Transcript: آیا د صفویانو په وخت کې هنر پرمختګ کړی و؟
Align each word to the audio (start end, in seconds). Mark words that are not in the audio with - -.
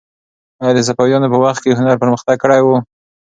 آیا 0.63 0.73
د 0.75 0.79
صفویانو 0.87 1.31
په 1.33 1.37
وخت 1.43 1.61
کې 1.63 1.77
هنر 1.79 1.95
پرمختګ 2.03 2.35
کړی 2.43 2.61
و؟ 2.63 2.67